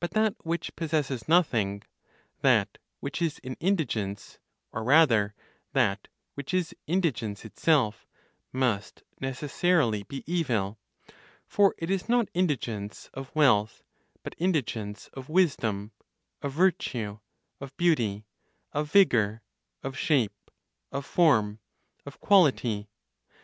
But 0.00 0.10
that 0.14 0.34
which 0.42 0.74
possesses 0.74 1.28
nothing, 1.28 1.84
that 2.40 2.76
which 2.98 3.22
is 3.22 3.38
in 3.38 3.54
indigence, 3.60 4.40
or 4.72 4.82
rather 4.82 5.32
that 5.74 6.08
which 6.34 6.52
is 6.52 6.74
indigence 6.88 7.44
itself, 7.44 8.04
must 8.52 9.04
necessarily 9.20 10.02
be 10.02 10.24
evil; 10.26 10.80
for 11.46 11.72
it 11.78 11.88
is 11.88 12.08
not 12.08 12.28
indigence 12.34 13.08
of 13.14 13.32
wealth, 13.32 13.84
but 14.24 14.34
indigence 14.38 15.06
of 15.12 15.28
wisdom, 15.28 15.92
of 16.42 16.52
virtue, 16.52 17.20
of 17.60 17.76
beauty, 17.76 18.26
of 18.72 18.90
vigor, 18.90 19.40
of 19.84 19.96
shape, 19.96 20.50
of 20.90 21.06
form, 21.06 21.60
of 22.04 22.18
quality. 22.18 22.88